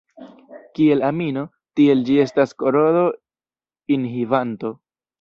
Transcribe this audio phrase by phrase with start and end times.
[0.79, 1.43] Kiel amino,
[1.81, 4.79] tiel ĝi estas korodo-inhibanto.